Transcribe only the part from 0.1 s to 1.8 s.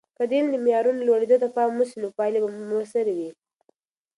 که د علم د معیارونو لوړیدو ته پام